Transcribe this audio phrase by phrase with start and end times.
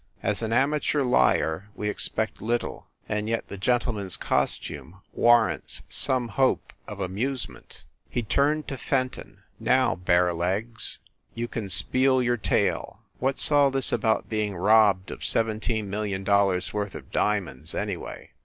[0.23, 5.83] As an amateur liar, we expect little and yet the gentle man s costume warrants
[5.89, 8.21] some hope of amusement." 86 FIND THE WOMAN He
[8.63, 9.37] turned to Fenton.
[9.59, 10.97] "Now, bare legs,
[11.35, 13.01] you can spiel your tale.
[13.19, 18.31] What s all this about being robbed of seventeen million dollars worth of diamonds, anyway?